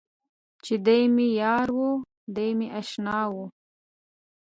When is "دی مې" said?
0.85-1.27, 2.35-2.67